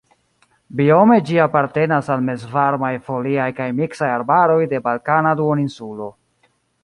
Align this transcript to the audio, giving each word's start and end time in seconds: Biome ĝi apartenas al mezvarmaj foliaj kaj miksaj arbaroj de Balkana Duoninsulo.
Biome 0.79 1.17
ĝi 1.29 1.35
apartenas 1.43 2.09
al 2.15 2.23
mezvarmaj 2.29 2.91
foliaj 3.09 3.47
kaj 3.59 3.69
miksaj 3.81 4.11
arbaroj 4.15 4.59
de 4.73 4.83
Balkana 4.89 5.35
Duoninsulo. 5.43 6.09